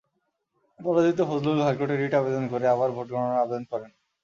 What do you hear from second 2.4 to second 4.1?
করে আবার ভোট গণনার আবেদন করেন।